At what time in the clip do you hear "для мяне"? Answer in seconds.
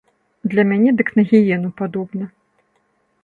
0.53-0.93